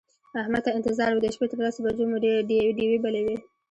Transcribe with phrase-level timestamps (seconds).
[0.41, 2.17] احمد ته انتظار و د شپې تر لسو بجو مو
[2.79, 3.35] ډېوې بلې وې.